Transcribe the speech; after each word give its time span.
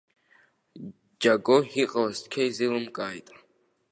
Џього 1.21 1.57
иҟалаз 1.81 2.17
цқьа 2.23 2.41
изеилымкааит. 2.47 3.27